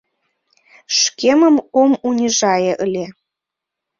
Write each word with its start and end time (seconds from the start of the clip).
Шкемым 0.99 1.55
ом 1.81 1.91
унижае 2.07 2.73
ыле. 2.85 3.05